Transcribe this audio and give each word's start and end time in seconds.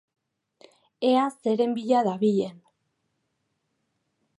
Ea 1.09 1.27
zeren 1.43 1.77
bila 1.77 2.01
dabilen. 2.09 2.59